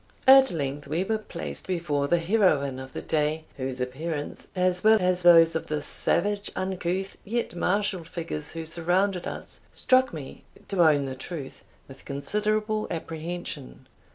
At 0.25 0.49
length 0.49 0.87
we 0.87 1.03
were 1.03 1.19
placed 1.19 1.67
before 1.67 2.07
the 2.07 2.17
heroine 2.17 2.79
of 2.79 2.91
the 2.93 3.03
day, 3.03 3.43
whose 3.57 3.79
appearance, 3.79 4.47
as 4.55 4.83
well 4.83 4.97
as 4.99 5.21
those 5.21 5.53
of 5.55 5.67
the 5.67 5.83
savage, 5.83 6.49
uncouth, 6.55 7.17
yet 7.23 7.55
martial 7.55 8.03
figures 8.03 8.53
who 8.53 8.65
surrounded 8.65 9.27
us, 9.27 9.61
struck 9.71 10.11
me, 10.11 10.43
to 10.69 10.81
own 10.81 11.05
the 11.05 11.13
truth, 11.13 11.63
with 11.87 12.03
considerable 12.03 12.87
apprehension. 12.89 13.85